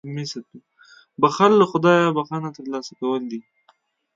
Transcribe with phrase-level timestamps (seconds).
[1.21, 3.39] •بښل له خدایه بښنه ترلاسه کول دي.